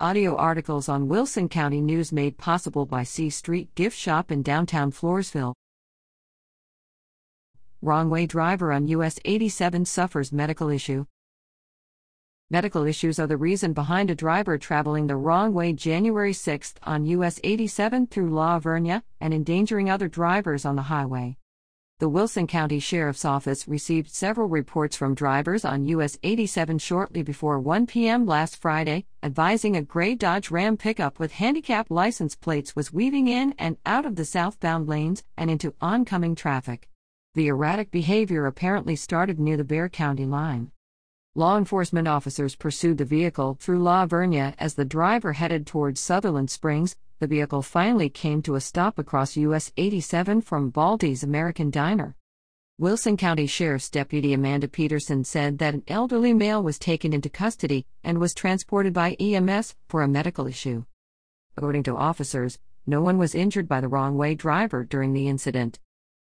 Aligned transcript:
Audio 0.00 0.34
articles 0.34 0.88
on 0.88 1.06
Wilson 1.06 1.48
County 1.48 1.80
News 1.80 2.10
made 2.10 2.36
possible 2.36 2.84
by 2.84 3.04
C 3.04 3.30
Street 3.30 3.72
Gift 3.76 3.96
Shop 3.96 4.32
in 4.32 4.42
downtown 4.42 4.90
Floresville. 4.90 5.54
Wrong 7.80 8.10
way 8.10 8.26
driver 8.26 8.72
on 8.72 8.88
US 8.88 9.20
87 9.24 9.84
suffers 9.84 10.32
medical 10.32 10.68
issue. 10.68 11.06
Medical 12.50 12.84
issues 12.84 13.20
are 13.20 13.28
the 13.28 13.36
reason 13.36 13.72
behind 13.72 14.10
a 14.10 14.16
driver 14.16 14.58
traveling 14.58 15.06
the 15.06 15.16
wrong 15.16 15.54
way 15.54 15.72
January 15.72 16.32
6 16.32 16.74
on 16.82 17.06
US 17.06 17.38
87 17.44 18.08
through 18.08 18.30
La 18.30 18.58
Vernia 18.58 19.04
and 19.20 19.32
endangering 19.32 19.88
other 19.88 20.08
drivers 20.08 20.64
on 20.64 20.74
the 20.74 20.82
highway. 20.82 21.36
The 22.04 22.10
Wilson 22.10 22.46
County 22.46 22.80
Sheriff's 22.80 23.24
Office 23.24 23.66
received 23.66 24.10
several 24.10 24.46
reports 24.46 24.94
from 24.94 25.14
drivers 25.14 25.64
on 25.64 25.86
US 25.86 26.18
87 26.22 26.76
shortly 26.76 27.22
before 27.22 27.58
1 27.58 27.86
p.m. 27.86 28.26
last 28.26 28.58
Friday, 28.60 29.06
advising 29.22 29.74
a 29.74 29.80
gray 29.80 30.14
Dodge 30.14 30.50
Ram 30.50 30.76
pickup 30.76 31.18
with 31.18 31.32
handicap 31.32 31.90
license 31.90 32.36
plates 32.36 32.76
was 32.76 32.92
weaving 32.92 33.28
in 33.28 33.54
and 33.58 33.78
out 33.86 34.04
of 34.04 34.16
the 34.16 34.26
southbound 34.26 34.86
lanes 34.86 35.24
and 35.38 35.50
into 35.50 35.72
oncoming 35.80 36.34
traffic. 36.34 36.90
The 37.36 37.46
erratic 37.46 37.90
behavior 37.90 38.44
apparently 38.44 38.96
started 38.96 39.40
near 39.40 39.56
the 39.56 39.64
Bexar 39.64 39.88
County 39.88 40.26
line. 40.26 40.72
Law 41.36 41.58
enforcement 41.58 42.06
officers 42.06 42.54
pursued 42.54 42.96
the 42.96 43.04
vehicle 43.04 43.56
through 43.58 43.82
La 43.82 44.06
Vernia 44.06 44.54
as 44.56 44.74
the 44.74 44.84
driver 44.84 45.32
headed 45.32 45.66
towards 45.66 45.98
Sutherland 45.98 46.48
Springs, 46.48 46.96
the 47.18 47.26
vehicle 47.26 47.60
finally 47.60 48.08
came 48.08 48.40
to 48.42 48.54
a 48.54 48.60
stop 48.60 49.00
across 49.00 49.36
US 49.36 49.72
87 49.76 50.42
from 50.42 50.70
Baldy's 50.70 51.24
American 51.24 51.70
Diner. 51.70 52.14
Wilson 52.78 53.16
County 53.16 53.48
Sheriff's 53.48 53.90
Deputy 53.90 54.32
Amanda 54.32 54.68
Peterson 54.68 55.24
said 55.24 55.58
that 55.58 55.74
an 55.74 55.82
elderly 55.88 56.32
male 56.32 56.62
was 56.62 56.78
taken 56.78 57.12
into 57.12 57.28
custody 57.28 57.84
and 58.04 58.18
was 58.18 58.32
transported 58.32 58.92
by 58.92 59.14
EMS 59.14 59.74
for 59.88 60.02
a 60.02 60.08
medical 60.08 60.46
issue. 60.46 60.84
According 61.56 61.82
to 61.84 61.96
officers, 61.96 62.60
no 62.86 63.00
one 63.02 63.18
was 63.18 63.34
injured 63.34 63.66
by 63.66 63.80
the 63.80 63.88
wrong 63.88 64.16
way 64.16 64.36
driver 64.36 64.84
during 64.84 65.12
the 65.12 65.26
incident. 65.26 65.80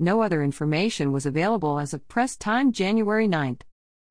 No 0.00 0.20
other 0.20 0.42
information 0.42 1.12
was 1.12 1.26
available 1.26 1.78
as 1.78 1.94
of 1.94 2.08
press 2.08 2.36
time 2.36 2.72
January 2.72 3.28
9th. 3.28 3.60